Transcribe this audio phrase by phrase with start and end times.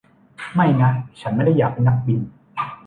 [0.55, 2.21] ไม่นะฉันไม่ได้อยากเป็นนักบิน